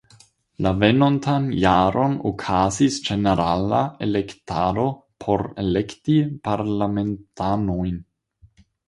[0.65, 4.87] La venontan jaron okazis ĝenerala elektado
[5.27, 6.17] por elekti
[6.49, 8.01] parlamentanojn.